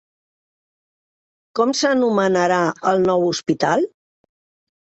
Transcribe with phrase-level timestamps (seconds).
[1.59, 2.59] Com s'anomenarà
[2.93, 3.87] el nou hospital?